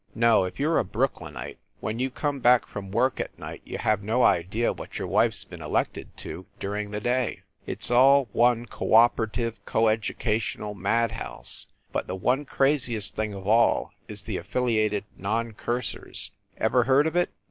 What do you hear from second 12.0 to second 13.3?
the one craziest